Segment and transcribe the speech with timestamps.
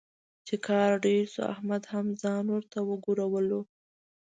[0.47, 3.61] چې کار ډېر شو، احمد هم ځان ورته وګرولو.